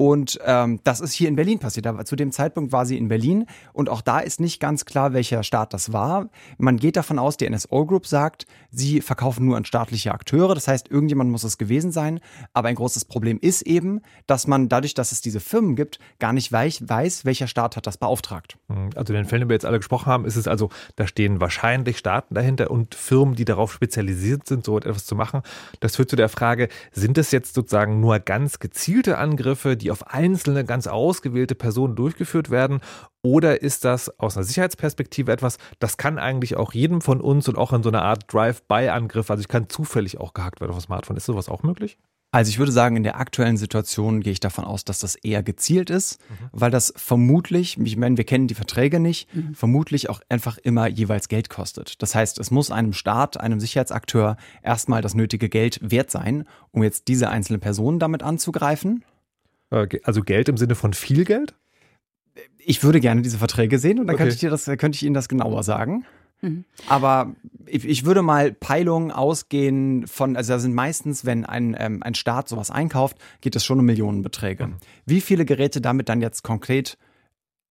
und 0.00 0.38
ähm, 0.46 0.80
das 0.82 1.00
ist 1.00 1.12
hier 1.12 1.28
in 1.28 1.36
Berlin 1.36 1.58
passiert. 1.58 1.86
Aber 1.86 2.06
zu 2.06 2.16
dem 2.16 2.32
Zeitpunkt 2.32 2.72
war 2.72 2.86
sie 2.86 2.96
in 2.96 3.08
Berlin 3.08 3.44
und 3.74 3.90
auch 3.90 4.00
da 4.00 4.20
ist 4.20 4.40
nicht 4.40 4.58
ganz 4.58 4.86
klar, 4.86 5.12
welcher 5.12 5.42
Staat 5.42 5.74
das 5.74 5.92
war. 5.92 6.30
Man 6.56 6.78
geht 6.78 6.96
davon 6.96 7.18
aus, 7.18 7.36
die 7.36 7.46
NSO 7.46 7.84
Group 7.84 8.06
sagt, 8.06 8.46
sie 8.70 9.02
verkaufen 9.02 9.44
nur 9.44 9.58
an 9.58 9.66
staatliche 9.66 10.14
Akteure. 10.14 10.54
Das 10.54 10.68
heißt, 10.68 10.88
irgendjemand 10.88 11.30
muss 11.30 11.44
es 11.44 11.58
gewesen 11.58 11.92
sein. 11.92 12.20
Aber 12.54 12.68
ein 12.68 12.76
großes 12.76 13.04
Problem 13.04 13.38
ist 13.42 13.60
eben, 13.60 14.00
dass 14.26 14.46
man 14.46 14.70
dadurch, 14.70 14.94
dass 14.94 15.12
es 15.12 15.20
diese 15.20 15.38
Firmen 15.38 15.76
gibt, 15.76 15.98
gar 16.18 16.32
nicht 16.32 16.50
weiß, 16.50 17.26
welcher 17.26 17.46
Staat 17.46 17.76
hat 17.76 17.86
das 17.86 17.98
beauftragt. 17.98 18.56
Hm, 18.68 18.88
also 18.94 19.12
in 19.12 19.18
den 19.18 19.26
Fällen, 19.26 19.42
die 19.42 19.48
wir 19.50 19.54
jetzt 19.56 19.66
alle 19.66 19.80
gesprochen 19.80 20.06
haben, 20.06 20.24
ist 20.24 20.36
es 20.36 20.48
also, 20.48 20.70
da 20.96 21.06
stehen 21.06 21.42
wahrscheinlich 21.42 21.98
Staaten 21.98 22.34
dahinter 22.34 22.70
und 22.70 22.94
Firmen, 22.94 23.34
die 23.34 23.44
darauf 23.44 23.70
spezialisiert 23.70 24.48
sind, 24.48 24.64
so 24.64 24.78
etwas 24.78 25.04
zu 25.04 25.14
machen. 25.14 25.42
Das 25.80 25.96
führt 25.96 26.08
zu 26.08 26.16
der 26.16 26.30
Frage, 26.30 26.68
sind 26.90 27.18
es 27.18 27.32
jetzt 27.32 27.52
sozusagen 27.52 28.00
nur 28.00 28.18
ganz 28.18 28.60
gezielte 28.60 29.18
Angriffe, 29.18 29.76
die 29.76 29.89
auf 29.90 30.06
einzelne, 30.08 30.64
ganz 30.64 30.86
ausgewählte 30.86 31.54
Personen 31.54 31.96
durchgeführt 31.96 32.50
werden? 32.50 32.80
Oder 33.22 33.62
ist 33.62 33.84
das 33.84 34.18
aus 34.18 34.36
einer 34.36 34.44
Sicherheitsperspektive 34.44 35.32
etwas, 35.32 35.58
das 35.78 35.96
kann 35.96 36.18
eigentlich 36.18 36.56
auch 36.56 36.72
jedem 36.72 37.00
von 37.00 37.20
uns 37.20 37.48
und 37.48 37.58
auch 37.58 37.72
in 37.72 37.82
so 37.82 37.90
einer 37.90 38.02
Art 38.02 38.32
Drive-by-Angriff, 38.32 39.30
also 39.30 39.40
ich 39.40 39.48
kann 39.48 39.68
zufällig 39.68 40.18
auch 40.18 40.34
gehackt 40.34 40.60
werden 40.60 40.70
auf 40.70 40.78
dem 40.78 40.84
Smartphone. 40.84 41.16
Ist 41.16 41.26
sowas 41.26 41.48
auch 41.48 41.62
möglich? 41.62 41.98
Also 42.32 42.50
ich 42.50 42.58
würde 42.60 42.70
sagen, 42.70 42.94
in 42.94 43.02
der 43.02 43.18
aktuellen 43.18 43.56
Situation 43.56 44.20
gehe 44.20 44.32
ich 44.32 44.38
davon 44.38 44.64
aus, 44.64 44.84
dass 44.84 45.00
das 45.00 45.16
eher 45.16 45.42
gezielt 45.42 45.90
ist, 45.90 46.20
mhm. 46.20 46.48
weil 46.52 46.70
das 46.70 46.92
vermutlich, 46.96 47.76
ich 47.76 47.96
meine, 47.96 48.16
wir 48.16 48.24
kennen 48.24 48.46
die 48.46 48.54
Verträge 48.54 49.00
nicht, 49.00 49.34
mhm. 49.34 49.54
vermutlich 49.54 50.08
auch 50.08 50.20
einfach 50.28 50.56
immer 50.58 50.86
jeweils 50.86 51.26
Geld 51.26 51.50
kostet. 51.50 52.00
Das 52.02 52.14
heißt, 52.14 52.38
es 52.38 52.52
muss 52.52 52.70
einem 52.70 52.92
Staat, 52.92 53.40
einem 53.40 53.58
Sicherheitsakteur 53.58 54.36
erstmal 54.62 55.02
das 55.02 55.14
nötige 55.14 55.48
Geld 55.48 55.80
wert 55.82 56.12
sein, 56.12 56.44
um 56.70 56.84
jetzt 56.84 57.08
diese 57.08 57.30
einzelne 57.30 57.58
Person 57.58 57.98
damit 57.98 58.22
anzugreifen. 58.22 59.04
Äh, 59.70 59.88
also 60.04 60.22
Geld 60.22 60.48
im 60.48 60.56
Sinne 60.56 60.74
von 60.74 60.92
viel 60.92 61.24
Geld? 61.24 61.54
Ich 62.58 62.82
würde 62.82 63.00
gerne 63.00 63.22
diese 63.22 63.38
Verträge 63.38 63.78
sehen 63.78 63.98
und 63.98 64.06
dann 64.06 64.14
okay. 64.14 64.24
könnte 64.24 64.34
ich 64.34 64.40
dir 64.40 64.50
das, 64.50 64.64
könnte 64.64 64.96
ich 64.96 65.02
Ihnen 65.02 65.14
das 65.14 65.28
genauer 65.28 65.62
sagen. 65.62 66.04
Mhm. 66.42 66.64
Aber 66.88 67.34
ich, 67.66 67.84
ich, 67.84 68.04
würde 68.04 68.22
mal 68.22 68.52
Peilungen 68.52 69.10
ausgehen 69.10 70.06
von, 70.06 70.36
also 70.36 70.54
da 70.54 70.58
sind 70.58 70.74
meistens, 70.74 71.24
wenn 71.24 71.44
ein, 71.44 71.76
ähm, 71.78 72.02
ein 72.02 72.14
Staat 72.14 72.48
sowas 72.48 72.70
einkauft, 72.70 73.18
geht 73.40 73.56
es 73.56 73.64
schon 73.64 73.78
um 73.78 73.84
Millionenbeträge. 73.84 74.68
Mhm. 74.68 74.76
Wie 75.06 75.20
viele 75.20 75.44
Geräte 75.44 75.80
damit 75.80 76.08
dann 76.08 76.20
jetzt 76.20 76.42
konkret 76.42 76.96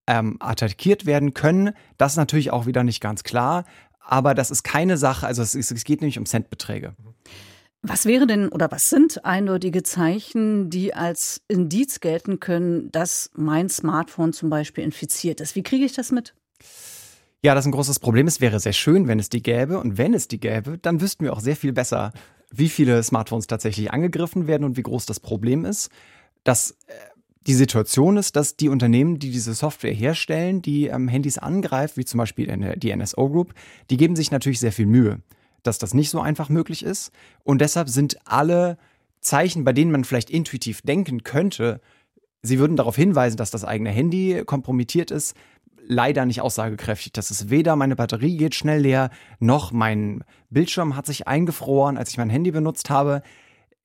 ähm, 0.08 0.38
attackiert 0.40 1.06
werden 1.06 1.34
können, 1.34 1.72
das 1.98 2.14
ist 2.14 2.18
natürlich 2.18 2.52
auch 2.52 2.66
wieder 2.66 2.84
nicht 2.84 3.02
ganz 3.02 3.24
klar. 3.24 3.66
Aber 4.00 4.34
das 4.34 4.50
ist 4.50 4.64
keine 4.64 4.98
Sache, 4.98 5.28
also 5.28 5.42
es, 5.44 5.54
es 5.54 5.84
geht 5.84 6.02
nämlich 6.02 6.18
um 6.18 6.26
Centbeträge. 6.26 6.94
Was 7.82 8.06
wäre 8.06 8.28
denn 8.28 8.50
oder 8.50 8.72
was 8.72 8.90
sind 8.90 9.24
eindeutige 9.24 9.84
Zeichen, 9.84 10.70
die 10.70 10.94
als 10.94 11.42
Indiz 11.48 12.02
gelten 12.02 12.40
können, 12.40 12.92
dass 12.92 13.32
mein 13.36 13.70
Smartphone 13.70 14.34
zum 14.34 14.50
Beispiel 14.50 14.84
infiziert 14.84 15.40
ist? 15.40 15.56
Wie 15.56 15.64
kriege 15.64 15.86
ich 15.86 15.94
das 15.94 16.12
mit? 16.12 16.34
Ja, 17.42 17.56
das 17.56 17.64
ist 17.64 17.70
ein 17.70 17.72
großes 17.72 18.00
Problem. 18.00 18.28
Es 18.28 18.42
wäre 18.42 18.60
sehr 18.60 18.74
schön, 18.74 19.08
wenn 19.08 19.18
es 19.18 19.30
die 19.30 19.42
gäbe. 19.42 19.80
Und 19.80 19.98
wenn 19.98 20.14
es 20.14 20.28
die 20.28 20.42
gäbe, 20.42 20.78
dann 20.78 21.00
wüssten 21.00 21.24
wir 21.24 21.32
auch 21.32 21.40
sehr 21.40 21.56
viel 21.56 21.72
besser, 21.72 22.12
wie 22.52 22.68
viele 22.68 23.02
Smartphones 23.02 23.48
tatsächlich 23.48 23.92
angegriffen 23.92 24.48
werden 24.48 24.66
und 24.66 24.76
wie 24.76 24.84
groß 24.84 25.06
das 25.06 25.22
Problem 25.22 25.64
ist. 25.64 25.90
Dass 26.44 26.72
äh, 26.88 26.94
die 27.48 27.54
Situation 27.54 28.18
ist, 28.18 28.36
dass 28.36 28.58
die 28.58 28.68
Unternehmen, 28.68 29.20
die 29.20 29.32
diese 29.32 29.54
Software 29.54 29.94
herstellen, 29.94 30.62
die 30.62 30.88
ähm, 30.88 31.08
Handys 31.08 31.38
angreifen, 31.38 31.94
wie 31.96 32.06
zum 32.06 32.18
Beispiel 32.18 32.76
die 32.76 32.94
NSO 32.94 33.30
Group, 33.30 33.54
die 33.90 33.96
geben 33.96 34.18
sich 34.18 34.32
natürlich 34.32 34.60
sehr 34.60 34.74
viel 34.74 34.86
Mühe, 34.86 35.22
dass 35.64 35.78
das 35.78 35.94
nicht 35.94 36.10
so 36.10 36.22
einfach 36.22 36.50
möglich 36.50 36.84
ist. 36.84 37.12
Und 37.44 37.62
deshalb 37.62 37.90
sind 37.90 38.18
alle 38.26 38.78
Zeichen, 39.22 39.64
bei 39.64 39.74
denen 39.74 39.92
man 39.92 40.04
vielleicht 40.04 40.30
intuitiv 40.30 40.82
denken 40.82 41.24
könnte, 41.24 41.82
Sie 42.42 42.60
würden 42.60 42.78
darauf 42.78 42.96
hinweisen, 42.96 43.38
dass 43.38 43.52
das 43.52 43.66
eigene 43.66 43.90
Handy 43.90 44.44
kompromittiert 44.46 45.12
ist, 45.12 45.36
leider 45.86 46.26
nicht 46.26 46.42
aussagekräftig. 46.42 47.12
Das 47.12 47.32
ist 47.32 47.50
weder 47.50 47.76
meine 47.76 47.96
Batterie 47.96 48.38
geht 48.38 48.56
schnell 48.56 48.82
leer, 48.82 49.10
noch 49.40 49.72
mein 49.72 50.24
Bildschirm 50.50 50.96
hat 50.96 51.06
sich 51.06 51.28
eingefroren, 51.28 51.98
als 51.98 52.12
ich 52.12 52.18
mein 52.18 52.30
Handy 52.30 52.52
benutzt 52.52 52.90
habe. 52.90 53.24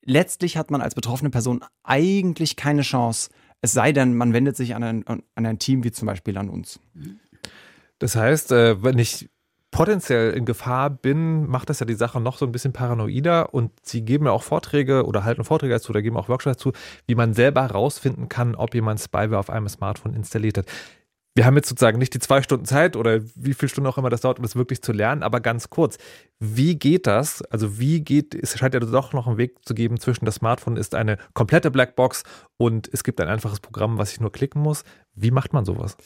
Letztlich 0.03 0.55
hat 0.55 0.71
man 0.71 0.81
als 0.81 0.95
betroffene 0.95 1.31
Person 1.31 1.65
eigentlich 1.83 2.55
keine 2.55 2.83
Chance, 2.83 3.29
es 3.61 3.73
sei 3.73 3.91
denn, 3.91 4.15
man 4.15 4.31
wendet 4.31 4.55
sich 4.55 4.75
an 4.75 4.83
ein, 4.83 5.07
an 5.07 5.23
ein 5.33 5.57
Team 5.57 5.83
wie 5.83 5.91
zum 5.91 6.05
Beispiel 6.05 6.37
an 6.37 6.49
uns. 6.49 6.79
Das 7.97 8.15
heißt, 8.15 8.51
äh, 8.51 8.83
wenn 8.83 8.99
ich 8.99 9.29
potenziell 9.75 10.31
in 10.31 10.45
Gefahr 10.45 10.89
bin, 10.89 11.47
macht 11.47 11.69
das 11.69 11.79
ja 11.79 11.85
die 11.85 11.95
Sache 11.95 12.19
noch 12.21 12.37
so 12.37 12.45
ein 12.45 12.51
bisschen 12.51 12.73
paranoider 12.73 13.53
und 13.53 13.71
sie 13.83 14.03
geben 14.03 14.25
ja 14.25 14.31
auch 14.31 14.43
Vorträge 14.43 15.05
oder 15.05 15.23
halten 15.23 15.43
Vorträge 15.43 15.73
dazu 15.73 15.89
oder 15.91 16.01
geben 16.01 16.17
auch 16.17 16.29
Workshops 16.29 16.57
dazu, 16.57 16.71
wie 17.07 17.15
man 17.15 17.33
selber 17.33 17.63
herausfinden 17.63 18.29
kann, 18.29 18.55
ob 18.55 18.73
jemand 18.73 18.99
Spyware 18.99 19.37
auf 19.37 19.49
einem 19.49 19.67
Smartphone 19.67 20.13
installiert 20.13 20.57
hat 20.57 20.65
wir 21.37 21.45
haben 21.45 21.57
jetzt 21.57 21.67
sozusagen 21.67 21.99
nicht 21.99 22.13
die 22.13 22.19
zwei 22.19 22.41
Stunden 22.41 22.63
Zeit 22.63 22.95
oder 22.95 23.21
wie 23.35 23.53
viele 23.53 23.67
Stunden 23.67 23.89
auch 23.89 23.97
immer 23.97 24.09
das 24.09 24.21
dauert, 24.21 24.39
um 24.39 24.45
es 24.45 24.55
wirklich 24.55 24.81
zu 24.81 24.93
lernen, 24.93 25.21
aber 25.21 25.41
ganz 25.41 25.69
kurz, 25.69 25.97
wie 26.39 26.79
geht 26.79 27.07
das? 27.07 27.41
Also 27.41 27.77
wie 27.77 27.99
geht, 27.99 28.33
es 28.33 28.57
scheint 28.57 28.73
ja 28.73 28.79
doch 28.79 29.11
noch 29.11 29.27
einen 29.27 29.37
Weg 29.37 29.57
zu 29.65 29.75
geben 29.75 29.99
zwischen 29.99 30.23
das 30.23 30.35
Smartphone 30.35 30.77
ist 30.77 30.95
eine 30.95 31.17
komplette 31.33 31.71
Blackbox 31.71 32.23
und 32.55 32.89
es 32.91 33.03
gibt 33.03 33.19
ein 33.19 33.27
einfaches 33.27 33.59
Programm, 33.59 33.97
was 33.97 34.13
ich 34.13 34.21
nur 34.21 34.31
klicken 34.31 34.61
muss. 34.61 34.85
Wie 35.13 35.31
macht 35.31 35.51
man 35.51 35.65
sowas? 35.65 35.97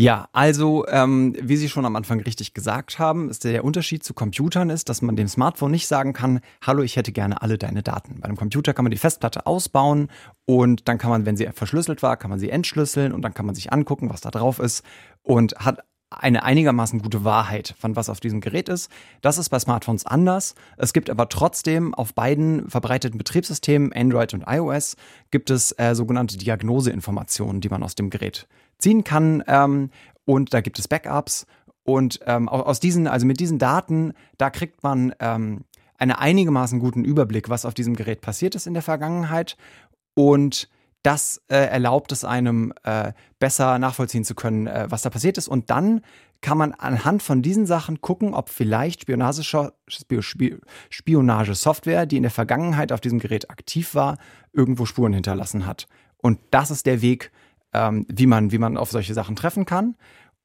Ja, 0.00 0.28
also 0.30 0.86
ähm, 0.86 1.34
wie 1.42 1.56
Sie 1.56 1.68
schon 1.68 1.84
am 1.84 1.96
Anfang 1.96 2.20
richtig 2.20 2.54
gesagt 2.54 3.00
haben, 3.00 3.28
ist 3.28 3.42
der 3.42 3.64
Unterschied 3.64 4.04
zu 4.04 4.14
Computern 4.14 4.70
ist, 4.70 4.88
dass 4.88 5.02
man 5.02 5.16
dem 5.16 5.26
Smartphone 5.26 5.72
nicht 5.72 5.88
sagen 5.88 6.12
kann, 6.12 6.38
hallo, 6.64 6.84
ich 6.84 6.94
hätte 6.94 7.10
gerne 7.10 7.42
alle 7.42 7.58
deine 7.58 7.82
Daten. 7.82 8.20
Bei 8.20 8.28
einem 8.28 8.36
Computer 8.36 8.74
kann 8.74 8.84
man 8.84 8.92
die 8.92 8.96
Festplatte 8.96 9.44
ausbauen 9.44 10.06
und 10.46 10.86
dann 10.86 10.98
kann 10.98 11.10
man, 11.10 11.26
wenn 11.26 11.36
sie 11.36 11.48
verschlüsselt 11.52 12.00
war, 12.04 12.16
kann 12.16 12.30
man 12.30 12.38
sie 12.38 12.48
entschlüsseln 12.48 13.12
und 13.12 13.22
dann 13.22 13.34
kann 13.34 13.44
man 13.44 13.56
sich 13.56 13.72
angucken, 13.72 14.08
was 14.08 14.20
da 14.20 14.30
drauf 14.30 14.60
ist 14.60 14.84
und 15.22 15.56
hat 15.56 15.80
eine 16.10 16.44
einigermaßen 16.44 17.02
gute 17.02 17.24
Wahrheit 17.24 17.74
von 17.76 17.96
was 17.96 18.08
auf 18.08 18.20
diesem 18.20 18.40
Gerät 18.40 18.68
ist. 18.68 18.92
Das 19.20 19.36
ist 19.36 19.48
bei 19.48 19.58
Smartphones 19.58 20.06
anders. 20.06 20.54
Es 20.76 20.92
gibt 20.92 21.10
aber 21.10 21.28
trotzdem 21.28 21.92
auf 21.92 22.14
beiden 22.14 22.70
verbreiteten 22.70 23.18
Betriebssystemen, 23.18 23.92
Android 23.92 24.32
und 24.32 24.44
iOS, 24.46 24.96
gibt 25.32 25.50
es 25.50 25.72
äh, 25.72 25.96
sogenannte 25.96 26.38
Diagnoseinformationen, 26.38 27.60
die 27.60 27.68
man 27.68 27.82
aus 27.82 27.96
dem 27.96 28.10
Gerät 28.10 28.46
ziehen 28.78 29.04
kann. 29.04 29.42
Ähm, 29.46 29.90
und 30.24 30.54
da 30.54 30.60
gibt 30.60 30.78
es 30.78 30.88
Backups. 30.88 31.46
Und 31.82 32.20
ähm, 32.26 32.48
aus 32.48 32.80
diesen, 32.80 33.06
also 33.06 33.24
mit 33.24 33.40
diesen 33.40 33.58
Daten, 33.58 34.12
da 34.36 34.50
kriegt 34.50 34.82
man 34.82 35.14
ähm, 35.20 35.64
einen 35.96 36.12
einigermaßen 36.12 36.80
guten 36.80 37.04
Überblick, 37.04 37.48
was 37.48 37.64
auf 37.64 37.74
diesem 37.74 37.96
Gerät 37.96 38.20
passiert 38.20 38.54
ist 38.54 38.66
in 38.66 38.74
der 38.74 38.82
Vergangenheit. 38.82 39.56
Und 40.14 40.68
das 41.02 41.40
äh, 41.48 41.56
erlaubt 41.56 42.12
es 42.12 42.24
einem 42.24 42.72
äh, 42.82 43.12
besser 43.38 43.78
nachvollziehen 43.78 44.24
zu 44.24 44.34
können, 44.34 44.66
äh, 44.66 44.86
was 44.88 45.02
da 45.02 45.10
passiert 45.10 45.38
ist. 45.38 45.48
Und 45.48 45.70
dann 45.70 46.02
kann 46.40 46.58
man 46.58 46.72
anhand 46.72 47.22
von 47.22 47.42
diesen 47.42 47.66
Sachen 47.66 48.00
gucken, 48.00 48.34
ob 48.34 48.48
vielleicht 48.48 49.06
Spionagesoftware, 50.90 52.06
die 52.06 52.16
in 52.16 52.22
der 52.22 52.30
Vergangenheit 52.30 52.92
auf 52.92 53.00
diesem 53.00 53.18
Gerät 53.18 53.50
aktiv 53.50 53.94
war, 53.94 54.18
irgendwo 54.52 54.86
Spuren 54.86 55.12
hinterlassen 55.12 55.66
hat. 55.66 55.88
Und 56.18 56.38
das 56.50 56.70
ist 56.70 56.86
der 56.86 57.02
Weg, 57.02 57.32
ähm, 57.72 58.06
wie, 58.08 58.26
man, 58.26 58.52
wie 58.52 58.58
man 58.58 58.76
auf 58.76 58.90
solche 58.90 59.14
Sachen 59.14 59.36
treffen 59.36 59.64
kann. 59.64 59.96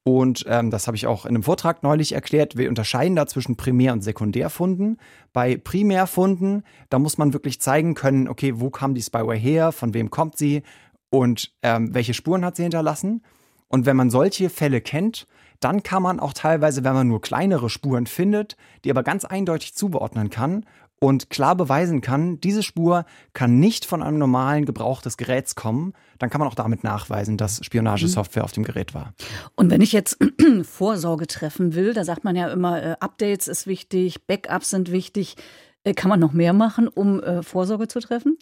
Und 0.06 0.46
ähm, 0.50 0.70
das 0.70 0.88
habe 0.88 0.98
ich 0.98 1.08
auch 1.08 1.25
in 1.25 1.30
einem 1.30 1.44
Vortrag 1.44 1.82
neulich 1.82 2.12
erklärt. 2.12 2.58
Wir 2.58 2.68
unterscheiden 2.68 3.15
da 3.15 3.25
zwischen 3.25 3.56
Primär- 3.56 3.94
und 3.94 4.01
Sekundärfunden. 4.01 4.98
Bei 5.32 5.56
Primärfunden, 5.56 6.63
da 6.89 7.00
muss 7.00 7.18
man 7.18 7.32
wirklich 7.32 7.62
zeigen 7.62 7.96
können, 7.96 8.27
okay, 8.27 8.53
wo 8.58 8.70
kam 8.70 8.96
die 8.96 9.01
Spyware 9.01 9.38
her, 9.38 9.72
von 9.72 9.94
wem 9.94 10.10
kommt 10.10 10.38
sie 10.38 10.63
und 11.10 11.53
ähm, 11.62 11.94
welche 11.94 12.13
Spuren 12.13 12.44
hat 12.44 12.58
sie 12.58 12.63
hinterlassen. 12.63 13.24
Und 13.70 13.86
wenn 13.86 13.96
man 13.96 14.10
solche 14.10 14.50
Fälle 14.50 14.82
kennt, 14.82 15.25
dann 15.62 15.84
kann 15.84 16.03
man 16.03 16.20
auch 16.20 16.34
teilweise, 16.34 16.84
wenn 16.84 16.94
man 16.94 17.08
nur 17.08 17.22
kleinere 17.22 17.70
Spuren 17.70 18.06
findet, 18.06 18.58
die 18.84 18.92
aber 18.92 19.03
ganz 19.03 19.24
eindeutig 19.24 19.74
zuordnen 19.74 20.30
kann 20.30 20.65
und 21.04 21.30
klar 21.30 21.54
beweisen 21.58 22.00
kann, 22.00 22.40
diese 22.40 22.64
Spur 22.64 23.06
kann 23.34 23.60
nicht 23.60 23.84
von 23.84 24.02
einem 24.02 24.18
normalen 24.18 24.64
Gebrauch 24.64 25.02
des 25.02 25.18
Geräts 25.18 25.54
kommen, 25.54 25.92
dann 26.18 26.30
kann 26.30 26.40
man 26.40 26.48
auch 26.48 26.56
damit 26.56 26.86
nachweisen, 26.86 27.36
dass 27.36 27.60
Spionagesoftware 27.62 28.46
auf 28.46 28.54
dem 28.54 28.64
Gerät 28.64 28.94
war. 28.94 29.14
Und 29.58 29.70
wenn 29.70 29.82
ich 29.82 29.92
jetzt 29.92 30.18
Vorsorge 30.64 31.28
treffen 31.28 31.76
will, 31.76 31.94
da 31.94 32.06
sagt 32.06 32.24
man 32.24 32.38
ja 32.38 32.48
immer, 32.48 32.82
äh, 32.82 32.96
Updates 33.02 33.50
ist 33.50 33.68
wichtig, 33.68 34.26
Backups 34.28 34.70
sind 34.70 34.94
wichtig. 34.94 35.36
Äh, 35.84 35.94
kann 35.94 36.08
man 36.08 36.22
noch 36.22 36.32
mehr 36.32 36.54
machen, 36.54 36.88
um 36.88 37.22
äh, 37.22 37.44
Vorsorge 37.44 37.90
zu 37.90 38.00
treffen? 38.00 38.38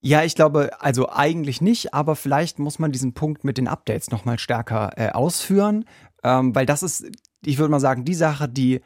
Ja, 0.00 0.24
ich 0.24 0.34
glaube, 0.34 0.80
also 0.80 1.10
eigentlich 1.10 1.60
nicht, 1.60 1.92
aber 1.92 2.16
vielleicht 2.16 2.58
muss 2.58 2.78
man 2.78 2.92
diesen 2.92 3.12
Punkt 3.12 3.44
mit 3.44 3.58
den 3.58 3.68
Updates 3.68 4.10
nochmal 4.10 4.38
stärker 4.38 4.92
äh, 4.96 5.10
ausführen, 5.10 5.84
ähm, 6.24 6.54
weil 6.54 6.64
das 6.64 6.82
ist, 6.82 7.04
ich 7.44 7.58
würde 7.58 7.70
mal 7.70 7.78
sagen, 7.78 8.06
die 8.06 8.14
Sache, 8.14 8.48
die 8.48 8.80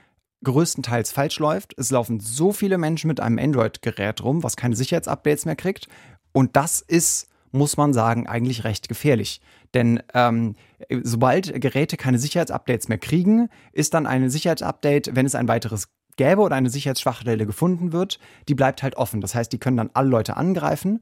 größtenteils 0.44 1.12
falsch 1.12 1.38
läuft. 1.38 1.74
Es 1.78 1.90
laufen 1.90 2.20
so 2.20 2.52
viele 2.52 2.78
Menschen 2.78 3.08
mit 3.08 3.20
einem 3.20 3.38
Android-Gerät 3.38 4.22
rum, 4.22 4.42
was 4.42 4.56
keine 4.56 4.76
Sicherheitsupdates 4.76 5.46
mehr 5.46 5.56
kriegt. 5.56 5.88
Und 6.32 6.56
das 6.56 6.80
ist, 6.80 7.28
muss 7.52 7.76
man 7.76 7.92
sagen, 7.92 8.26
eigentlich 8.26 8.64
recht 8.64 8.88
gefährlich. 8.88 9.40
Denn 9.74 10.02
ähm, 10.14 10.54
sobald 11.02 11.60
Geräte 11.60 11.96
keine 11.96 12.18
Sicherheitsupdates 12.18 12.88
mehr 12.88 12.98
kriegen, 12.98 13.48
ist 13.72 13.94
dann 13.94 14.06
ein 14.06 14.30
Sicherheitsupdate, 14.30 15.16
wenn 15.16 15.26
es 15.26 15.34
ein 15.34 15.48
weiteres 15.48 15.88
gäbe 16.16 16.42
oder 16.42 16.54
eine 16.54 16.70
Sicherheitsschwachstelle 16.70 17.46
gefunden 17.46 17.92
wird, 17.92 18.20
die 18.48 18.54
bleibt 18.54 18.82
halt 18.82 18.96
offen. 18.96 19.20
Das 19.20 19.34
heißt, 19.34 19.52
die 19.52 19.58
können 19.58 19.76
dann 19.76 19.90
alle 19.94 20.08
Leute 20.08 20.36
angreifen. 20.36 21.00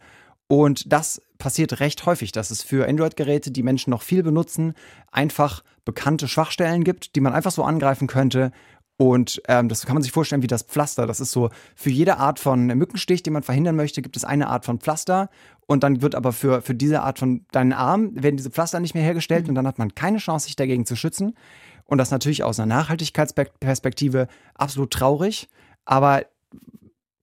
Und 0.48 0.92
das 0.92 1.22
passiert 1.38 1.80
recht 1.80 2.04
häufig, 2.06 2.32
dass 2.32 2.50
es 2.50 2.62
für 2.62 2.88
Android-Geräte, 2.88 3.50
die 3.50 3.62
Menschen 3.62 3.90
noch 3.90 4.02
viel 4.02 4.22
benutzen, 4.22 4.74
einfach 5.10 5.62
bekannte 5.84 6.28
Schwachstellen 6.28 6.84
gibt, 6.84 7.16
die 7.16 7.20
man 7.20 7.32
einfach 7.32 7.52
so 7.52 7.64
angreifen 7.64 8.06
könnte 8.06 8.52
und 8.98 9.42
ähm, 9.48 9.68
das 9.68 9.86
kann 9.86 9.94
man 9.94 10.02
sich 10.02 10.12
vorstellen 10.12 10.42
wie 10.42 10.48
das 10.48 10.62
Pflaster. 10.62 11.06
Das 11.06 11.20
ist 11.20 11.32
so, 11.32 11.50
für 11.74 11.90
jede 11.90 12.18
Art 12.18 12.38
von 12.38 12.66
Mückenstich, 12.66 13.22
den 13.22 13.32
man 13.32 13.42
verhindern 13.42 13.74
möchte, 13.74 14.02
gibt 14.02 14.16
es 14.16 14.24
eine 14.24 14.48
Art 14.48 14.64
von 14.64 14.78
Pflaster. 14.78 15.28
Und 15.66 15.82
dann 15.82 16.02
wird 16.02 16.14
aber 16.14 16.32
für, 16.32 16.62
für 16.62 16.74
diese 16.74 17.02
Art 17.02 17.18
von 17.18 17.46
deinen 17.52 17.72
Arm, 17.72 18.10
werden 18.14 18.36
diese 18.36 18.50
Pflaster 18.50 18.80
nicht 18.80 18.94
mehr 18.94 19.02
hergestellt 19.02 19.44
mhm. 19.44 19.50
und 19.50 19.54
dann 19.56 19.66
hat 19.66 19.78
man 19.78 19.94
keine 19.94 20.18
Chance, 20.18 20.46
sich 20.46 20.56
dagegen 20.56 20.86
zu 20.86 20.96
schützen. 20.96 21.34
Und 21.84 21.98
das 21.98 22.10
natürlich 22.10 22.44
aus 22.44 22.60
einer 22.60 22.74
Nachhaltigkeitsperspektive 22.74 24.28
absolut 24.54 24.92
traurig. 24.92 25.48
Aber 25.84 26.24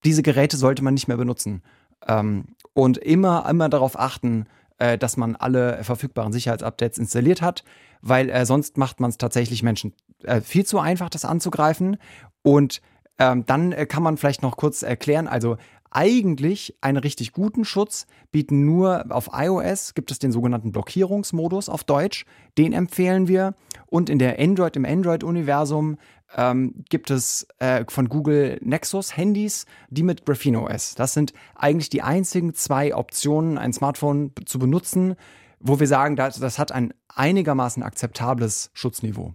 diese 0.03 0.23
Geräte 0.23 0.57
sollte 0.57 0.83
man 0.83 0.93
nicht 0.93 1.07
mehr 1.07 1.17
benutzen. 1.17 1.61
Ähm, 2.07 2.55
und 2.73 2.97
immer, 2.97 3.47
immer 3.49 3.69
darauf 3.69 3.97
achten, 3.99 4.47
äh, 4.79 4.97
dass 4.97 5.17
man 5.17 5.35
alle 5.35 5.83
verfügbaren 5.83 6.33
Sicherheitsupdates 6.33 6.97
installiert 6.97 7.41
hat, 7.41 7.63
weil 8.01 8.29
äh, 8.29 8.45
sonst 8.45 8.77
macht 8.77 8.99
man 8.99 9.09
es 9.09 9.17
tatsächlich 9.17 9.63
Menschen 9.63 9.93
äh, 10.23 10.41
viel 10.41 10.65
zu 10.65 10.79
einfach, 10.79 11.09
das 11.09 11.25
anzugreifen. 11.25 11.97
Und 12.41 12.81
ähm, 13.19 13.45
dann 13.45 13.71
äh, 13.71 13.85
kann 13.85 14.03
man 14.03 14.17
vielleicht 14.17 14.41
noch 14.41 14.57
kurz 14.57 14.81
erklären, 14.81 15.27
also 15.27 15.57
eigentlich 15.91 16.75
einen 16.81 16.97
richtig 16.97 17.31
guten 17.31 17.65
Schutz 17.65 18.05
bieten 18.31 18.65
nur 18.65 19.05
auf 19.09 19.29
iOS 19.33 19.93
gibt 19.93 20.11
es 20.11 20.19
den 20.19 20.31
sogenannten 20.31 20.71
Blockierungsmodus 20.71 21.69
auf 21.69 21.83
Deutsch. 21.83 22.25
Den 22.57 22.73
empfehlen 22.73 23.27
wir. 23.27 23.55
Und 23.87 24.09
in 24.09 24.19
der 24.19 24.39
Android, 24.39 24.75
im 24.75 24.85
Android-Universum 24.85 25.97
ähm, 26.35 26.83
gibt 26.89 27.09
es 27.09 27.47
äh, 27.57 27.85
von 27.87 28.07
Google 28.07 28.59
Nexus 28.61 29.17
Handys, 29.17 29.65
die 29.89 30.03
mit 30.03 30.25
Graphene 30.25 30.61
OS. 30.61 30.95
Das 30.95 31.13
sind 31.13 31.33
eigentlich 31.55 31.89
die 31.89 32.01
einzigen 32.01 32.53
zwei 32.53 32.95
Optionen, 32.95 33.57
ein 33.57 33.73
Smartphone 33.73 34.31
zu 34.45 34.59
benutzen, 34.59 35.15
wo 35.59 35.79
wir 35.79 35.87
sagen, 35.87 36.15
das, 36.15 36.39
das 36.39 36.59
hat 36.59 36.71
ein 36.71 36.93
einigermaßen 37.07 37.83
akzeptables 37.83 38.69
Schutzniveau. 38.73 39.33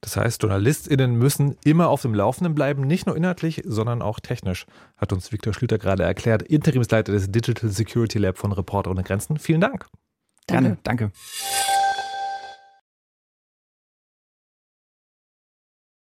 Das 0.00 0.16
heißt, 0.16 0.42
JournalistInnen 0.42 1.16
müssen 1.16 1.56
immer 1.64 1.88
auf 1.88 2.02
dem 2.02 2.14
Laufenden 2.14 2.54
bleiben, 2.54 2.82
nicht 2.82 3.06
nur 3.06 3.16
inhaltlich, 3.16 3.62
sondern 3.64 4.02
auch 4.02 4.20
technisch, 4.20 4.66
hat 4.96 5.12
uns 5.12 5.32
Viktor 5.32 5.52
Schlüter 5.52 5.78
gerade 5.78 6.02
erklärt, 6.02 6.42
Interimsleiter 6.42 7.12
des 7.12 7.30
Digital 7.30 7.70
Security 7.70 8.18
Lab 8.18 8.38
von 8.38 8.52
Reporter 8.52 8.90
ohne 8.90 9.02
Grenzen. 9.02 9.38
Vielen 9.38 9.60
Dank. 9.60 9.86
Danke. 10.46 10.62
Gerne, 10.62 10.78
danke. 10.82 11.10